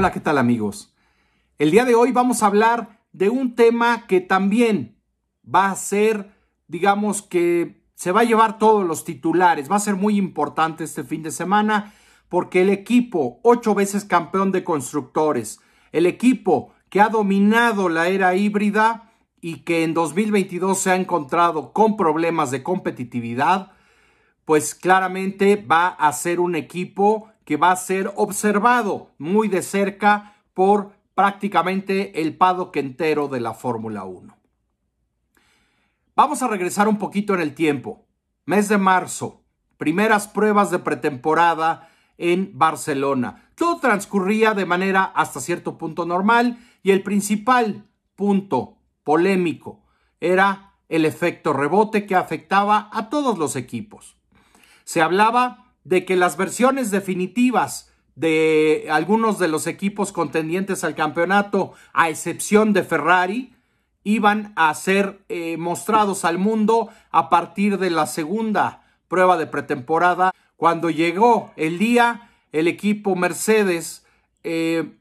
[0.00, 0.94] Hola, ¿qué tal amigos?
[1.58, 4.96] El día de hoy vamos a hablar de un tema que también
[5.44, 6.34] va a ser,
[6.68, 11.04] digamos que se va a llevar todos los titulares, va a ser muy importante este
[11.04, 11.92] fin de semana
[12.30, 15.60] porque el equipo, ocho veces campeón de constructores,
[15.92, 19.12] el equipo que ha dominado la era híbrida
[19.42, 23.72] y que en 2022 se ha encontrado con problemas de competitividad,
[24.46, 30.36] pues claramente va a ser un equipo que va a ser observado muy de cerca
[30.54, 34.36] por prácticamente el paddock entero de la Fórmula 1.
[36.16, 38.06] Vamos a regresar un poquito en el tiempo.
[38.46, 39.42] Mes de marzo,
[39.76, 43.48] primeras pruebas de pretemporada en Barcelona.
[43.54, 47.86] Todo transcurría de manera hasta cierto punto normal y el principal
[48.16, 49.82] punto polémico
[50.20, 54.16] era el efecto rebote que afectaba a todos los equipos.
[54.84, 61.72] Se hablaba de que las versiones definitivas de algunos de los equipos contendientes al campeonato,
[61.92, 63.54] a excepción de Ferrari,
[64.04, 70.32] iban a ser eh, mostrados al mundo a partir de la segunda prueba de pretemporada
[70.56, 74.04] cuando llegó el día, el equipo Mercedes
[74.44, 74.92] eh,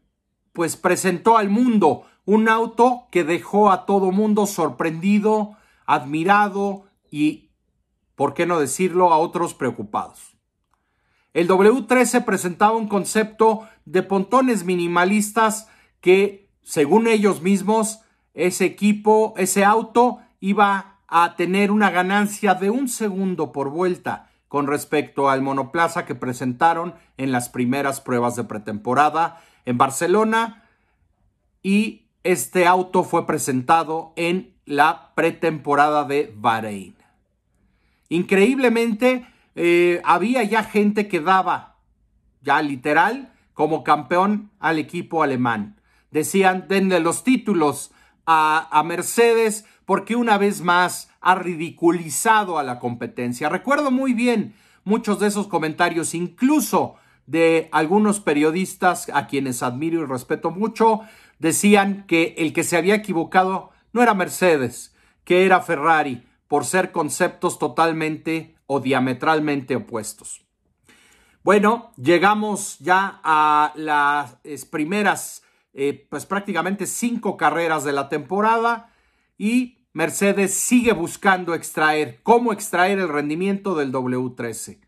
[0.53, 7.49] pues presentó al mundo un auto que dejó a todo mundo sorprendido, admirado y,
[8.15, 10.38] por qué no decirlo, a otros preocupados.
[11.33, 15.67] El W13 presentaba un concepto de pontones minimalistas
[16.01, 18.01] que, según ellos mismos,
[18.33, 24.67] ese equipo, ese auto iba a tener una ganancia de un segundo por vuelta con
[24.67, 30.63] respecto al monoplaza que presentaron en las primeras pruebas de pretemporada en Barcelona
[31.61, 36.95] y este auto fue presentado en la pretemporada de Bahrein.
[38.09, 39.25] Increíblemente,
[39.61, 41.75] eh, había ya gente que daba,
[42.41, 45.81] ya literal, como campeón al equipo alemán.
[46.11, 47.91] Decían, denle los títulos
[48.25, 53.49] a, a Mercedes porque una vez más ha ridiculizado a la competencia.
[53.49, 56.95] Recuerdo muy bien muchos de esos comentarios, incluso
[57.27, 61.01] de algunos periodistas a quienes admiro y respeto mucho,
[61.37, 64.95] decían que el que se había equivocado no era Mercedes,
[65.25, 70.41] que era Ferrari, por ser conceptos totalmente o diametralmente opuestos.
[71.43, 75.43] Bueno, llegamos ya a las primeras,
[75.73, 78.89] eh, pues prácticamente cinco carreras de la temporada
[79.37, 84.79] y Mercedes sigue buscando extraer, cómo extraer el rendimiento del W13.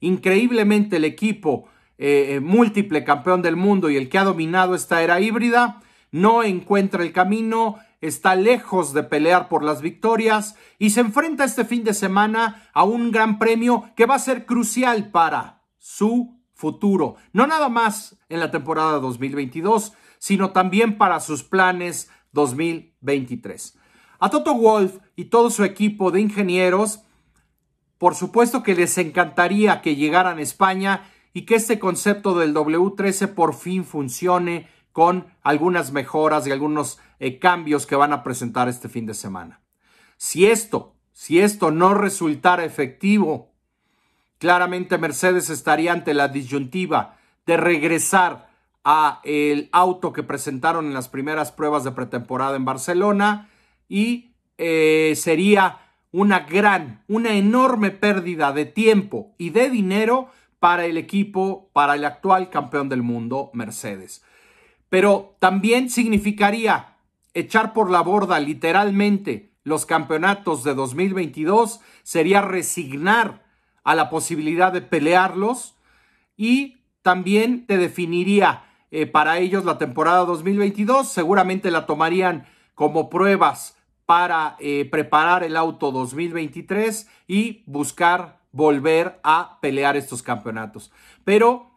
[0.00, 5.02] Increíblemente el equipo eh, eh, múltiple campeón del mundo y el que ha dominado esta
[5.02, 5.82] era híbrida
[6.12, 11.64] no encuentra el camino, está lejos de pelear por las victorias y se enfrenta este
[11.64, 17.16] fin de semana a un gran premio que va a ser crucial para su futuro,
[17.32, 23.78] no nada más en la temporada 2022, sino también para sus planes 2023.
[24.18, 27.02] A Toto Wolf y todo su equipo de ingenieros,
[27.96, 33.34] por supuesto que les encantaría que llegaran a España y que este concepto del W13
[33.34, 38.88] por fin funcione con algunas mejoras y algunos eh, cambios que van a presentar este
[38.88, 39.60] fin de semana.
[40.16, 43.52] Si esto, si esto no resultara efectivo,
[44.38, 48.50] claramente Mercedes estaría ante la disyuntiva de regresar
[48.84, 53.50] a el auto que presentaron en las primeras pruebas de pretemporada en Barcelona
[53.88, 55.78] y eh, sería
[56.12, 62.04] una gran, una enorme pérdida de tiempo y de dinero para el equipo, para el
[62.04, 64.22] actual campeón del mundo, Mercedes.
[64.90, 66.96] Pero también significaría
[67.32, 73.44] echar por la borda literalmente los campeonatos de 2022, sería resignar
[73.84, 75.76] a la posibilidad de pelearlos
[76.36, 83.76] y también te definiría eh, para ellos la temporada 2022, seguramente la tomarían como pruebas
[84.06, 90.90] para eh, preparar el auto 2023 y buscar volver a pelear estos campeonatos.
[91.24, 91.69] Pero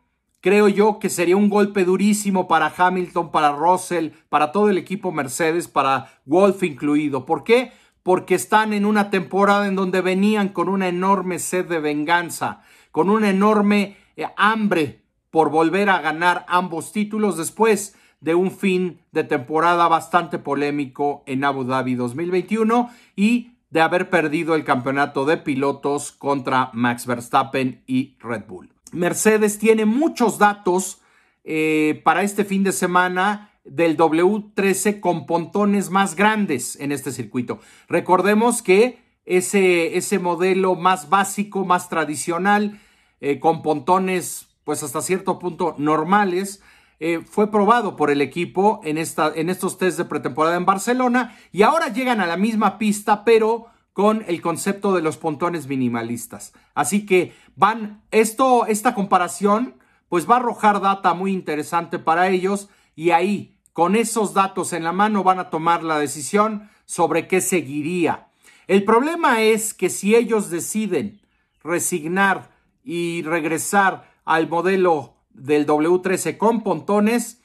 [0.43, 5.13] creo yo que sería un golpe durísimo para Hamilton, para Russell, para todo el equipo
[5.13, 7.25] Mercedes, para Wolf incluido.
[7.25, 7.71] ¿Por qué?
[8.03, 12.61] Porque están en una temporada en donde venían con una enorme sed de venganza,
[12.91, 18.99] con una enorme eh, hambre por volver a ganar ambos títulos después de un fin
[19.13, 25.37] de temporada bastante polémico en Abu Dhabi 2021 y de haber perdido el campeonato de
[25.37, 28.73] pilotos contra Max Verstappen y Red Bull.
[28.93, 31.01] Mercedes tiene muchos datos
[31.43, 37.59] eh, para este fin de semana del W13 con pontones más grandes en este circuito.
[37.87, 42.79] Recordemos que ese, ese modelo más básico, más tradicional,
[43.21, 46.61] eh, con pontones pues hasta cierto punto normales,
[46.99, 51.35] eh, fue probado por el equipo en, esta, en estos test de pretemporada en Barcelona
[51.51, 56.53] y ahora llegan a la misma pista, pero con el concepto de los pontones minimalistas.
[56.73, 59.75] Así que van, esto, esta comparación,
[60.09, 64.83] pues va a arrojar data muy interesante para ellos y ahí, con esos datos en
[64.83, 68.27] la mano, van a tomar la decisión sobre qué seguiría.
[68.67, 71.21] El problema es que si ellos deciden
[71.63, 72.51] resignar
[72.83, 77.41] y regresar al modelo del W13 con pontones,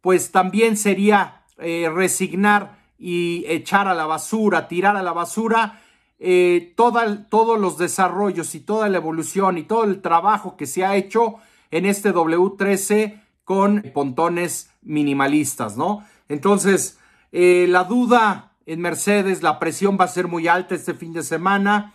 [0.00, 5.80] pues también sería eh, resignar y echar a la basura, tirar a la basura
[6.18, 10.94] eh, todos los desarrollos y toda la evolución y todo el trabajo que se ha
[10.94, 11.36] hecho
[11.72, 16.06] en este W13 con pontones minimalistas, ¿no?
[16.28, 16.98] Entonces,
[17.32, 21.22] eh, la duda en Mercedes, la presión va a ser muy alta este fin de
[21.22, 21.94] semana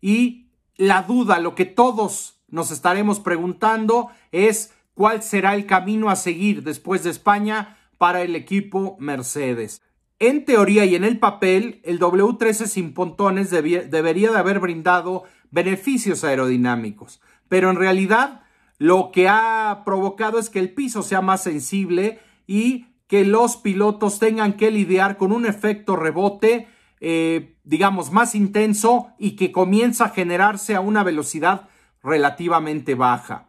[0.00, 6.16] y la duda, lo que todos nos estaremos preguntando es cuál será el camino a
[6.16, 9.82] seguir después de España para el equipo Mercedes.
[10.20, 16.24] En teoría y en el papel, el W13 sin pontones debería de haber brindado beneficios
[16.24, 18.42] aerodinámicos, pero en realidad
[18.78, 24.18] lo que ha provocado es que el piso sea más sensible y que los pilotos
[24.18, 26.68] tengan que lidiar con un efecto rebote,
[27.00, 31.68] eh, digamos, más intenso y que comienza a generarse a una velocidad
[32.02, 33.48] relativamente baja.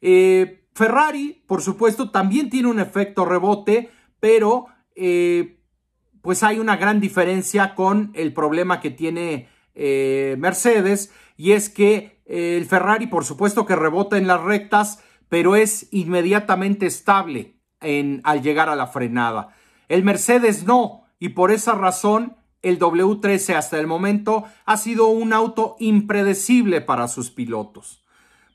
[0.00, 3.90] Eh, Ferrari, por supuesto, también tiene un efecto rebote,
[4.20, 5.60] pero eh,
[6.26, 12.20] pues hay una gran diferencia con el problema que tiene eh, Mercedes y es que
[12.26, 18.22] eh, el Ferrari, por supuesto que rebota en las rectas, pero es inmediatamente estable en,
[18.24, 19.54] al llegar a la frenada.
[19.86, 25.32] El Mercedes no, y por esa razón el W13 hasta el momento ha sido un
[25.32, 28.04] auto impredecible para sus pilotos.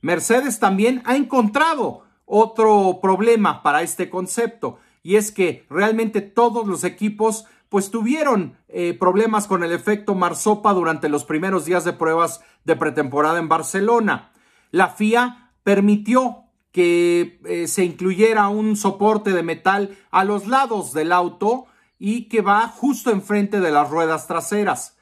[0.01, 6.83] Mercedes también ha encontrado otro problema para este concepto y es que realmente todos los
[6.83, 12.41] equipos pues tuvieron eh, problemas con el efecto marsopa durante los primeros días de pruebas
[12.65, 14.33] de pretemporada en Barcelona.
[14.71, 21.13] La FIA permitió que eh, se incluyera un soporte de metal a los lados del
[21.13, 24.97] auto y que va justo enfrente de las ruedas traseras.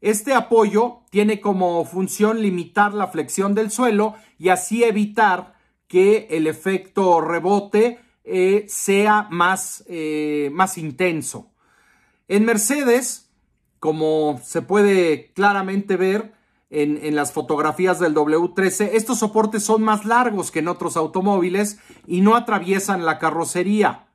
[0.00, 5.52] Este apoyo tiene como función limitar la flexión del suelo y así evitar
[5.86, 9.84] que el efecto rebote eh, sea más,
[10.50, 11.50] más intenso.
[12.28, 13.30] En Mercedes,
[13.78, 16.34] como se puede claramente ver
[16.70, 21.78] en, en, las fotografías del W13, estos soportes son más largos que en otros automóviles
[22.06, 24.08] y no atraviesan la carrocería.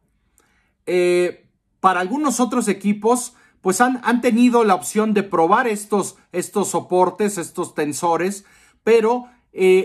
[0.86, 1.48] Eh,
[1.80, 7.38] para algunos otros equipos, pues han, han, tenido la opción de probar estos, estos soportes,
[7.38, 8.44] estos tensores,
[8.84, 9.28] pero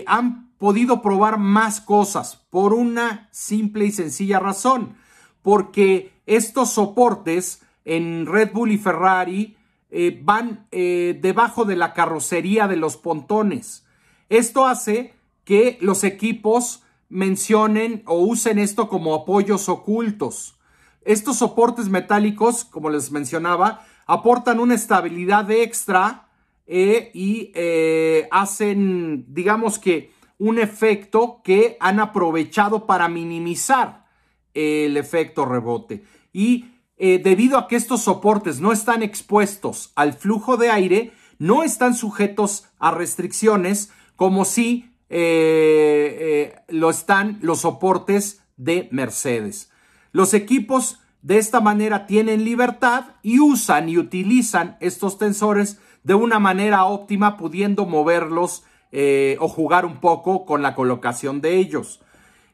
[0.05, 4.95] han podido probar más cosas por una simple y sencilla razón,
[5.41, 9.55] porque estos soportes en Red Bull y Ferrari
[9.89, 13.85] eh, van eh, debajo de la carrocería de los pontones.
[14.27, 15.13] Esto hace
[15.45, 20.59] que los equipos mencionen o usen esto como apoyos ocultos.
[21.03, 26.27] Estos soportes metálicos, como les mencionaba, aportan una estabilidad extra
[26.65, 27.53] eh, y
[28.29, 34.05] hacen, digamos que, un efecto que han aprovechado para minimizar
[34.53, 36.03] el efecto rebote.
[36.33, 41.61] Y eh, debido a que estos soportes no están expuestos al flujo de aire, no
[41.61, 49.71] están sujetos a restricciones como si eh, eh, lo están los soportes de Mercedes.
[50.11, 56.39] Los equipos de esta manera tienen libertad y usan y utilizan estos tensores de una
[56.39, 58.63] manera óptima, pudiendo moverlos
[59.39, 62.01] o jugar un poco con la colocación de ellos.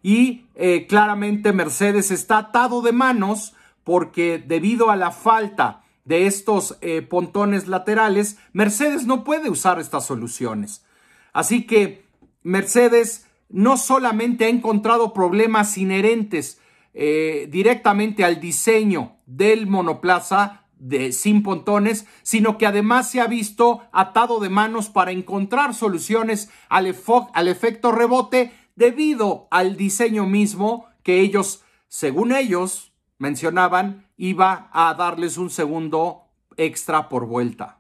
[0.02, 0.46] Y
[0.90, 3.54] claramente Mercedes está atado de manos
[3.84, 10.06] porque debido a la falta de estos eh, pontones laterales, Mercedes no puede usar estas
[10.06, 10.86] soluciones.
[11.32, 12.06] Así que
[12.44, 16.60] Mercedes no solamente ha encontrado problemas inherentes
[16.96, 24.42] directamente al diseño del monoplaza, de sin pontones, sino que además se ha visto atado
[24.42, 32.34] de manos para encontrar soluciones al efecto rebote debido al diseño mismo que ellos, según
[32.34, 32.93] ellos,
[33.24, 36.26] mencionaban, iba a darles un segundo
[36.58, 37.80] extra por vuelta.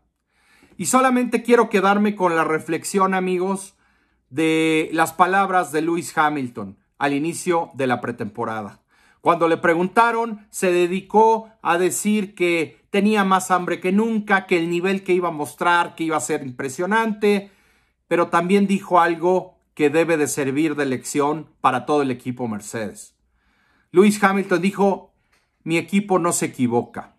[0.77, 3.75] Y solamente quiero quedarme con la reflexión, amigos,
[4.29, 8.79] de las palabras de Lewis Hamilton al inicio de la pretemporada.
[9.19, 14.69] Cuando le preguntaron, se dedicó a decir que tenía más hambre que nunca, que el
[14.69, 17.51] nivel que iba a mostrar, que iba a ser impresionante,
[18.07, 23.13] pero también dijo algo que debe de servir de lección para todo el equipo Mercedes.
[23.91, 25.12] Lewis Hamilton dijo,
[25.63, 27.15] mi equipo no se equivoca.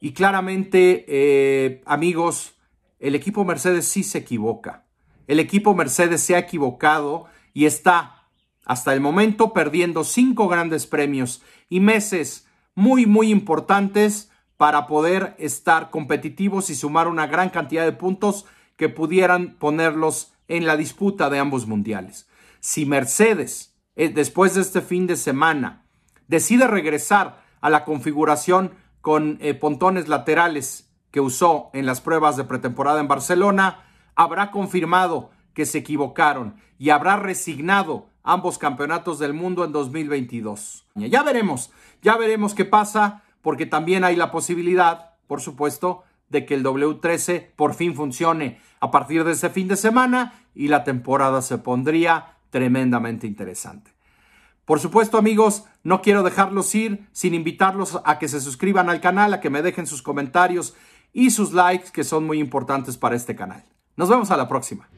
[0.00, 2.54] Y claramente, eh, amigos,
[2.98, 4.84] el equipo Mercedes sí se equivoca.
[5.26, 8.28] El equipo Mercedes se ha equivocado y está
[8.64, 15.90] hasta el momento perdiendo cinco grandes premios y meses muy, muy importantes para poder estar
[15.90, 21.38] competitivos y sumar una gran cantidad de puntos que pudieran ponerlos en la disputa de
[21.38, 22.28] ambos mundiales.
[22.60, 25.83] Si Mercedes, eh, después de este fin de semana,
[26.28, 32.44] decide regresar a la configuración con eh, pontones laterales que usó en las pruebas de
[32.44, 33.84] pretemporada en Barcelona,
[34.16, 40.86] habrá confirmado que se equivocaron y habrá resignado ambos campeonatos del mundo en 2022.
[40.94, 41.70] Ya veremos,
[42.02, 47.50] ya veremos qué pasa, porque también hay la posibilidad, por supuesto, de que el W13
[47.54, 52.38] por fin funcione a partir de ese fin de semana y la temporada se pondría
[52.50, 53.93] tremendamente interesante.
[54.64, 59.34] Por supuesto, amigos, no quiero dejarlos ir sin invitarlos a que se suscriban al canal,
[59.34, 60.74] a que me dejen sus comentarios
[61.12, 63.64] y sus likes, que son muy importantes para este canal.
[63.96, 64.88] Nos vemos a la próxima.